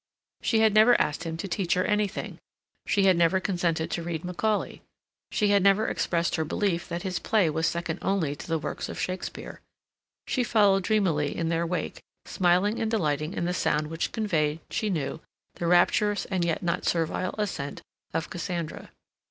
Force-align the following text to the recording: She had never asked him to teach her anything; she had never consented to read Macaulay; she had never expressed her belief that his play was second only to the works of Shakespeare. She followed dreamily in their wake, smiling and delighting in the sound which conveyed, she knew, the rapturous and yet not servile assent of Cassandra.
She 0.41 0.61
had 0.61 0.73
never 0.73 0.99
asked 0.99 1.25
him 1.25 1.37
to 1.37 1.47
teach 1.47 1.75
her 1.75 1.85
anything; 1.85 2.39
she 2.87 3.03
had 3.03 3.15
never 3.15 3.39
consented 3.39 3.91
to 3.91 4.01
read 4.01 4.23
Macaulay; 4.25 4.81
she 5.31 5.49
had 5.49 5.61
never 5.61 5.87
expressed 5.87 6.37
her 6.37 6.43
belief 6.43 6.89
that 6.89 7.03
his 7.03 7.19
play 7.19 7.51
was 7.51 7.67
second 7.67 7.99
only 8.01 8.35
to 8.35 8.47
the 8.47 8.57
works 8.57 8.89
of 8.89 8.99
Shakespeare. 8.99 9.61
She 10.25 10.43
followed 10.43 10.81
dreamily 10.81 11.37
in 11.37 11.49
their 11.49 11.67
wake, 11.67 12.01
smiling 12.25 12.79
and 12.79 12.89
delighting 12.89 13.35
in 13.35 13.45
the 13.45 13.53
sound 13.53 13.91
which 13.91 14.11
conveyed, 14.11 14.61
she 14.71 14.89
knew, 14.89 15.21
the 15.53 15.67
rapturous 15.67 16.25
and 16.25 16.43
yet 16.43 16.63
not 16.63 16.83
servile 16.83 17.35
assent 17.37 17.83
of 18.11 18.27
Cassandra. 18.31 18.89